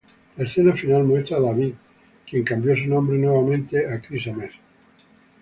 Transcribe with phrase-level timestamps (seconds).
[0.37, 1.73] La escena final muestra a David,
[2.27, 4.53] quien cambió su nombre nuevamente a Chris Ames.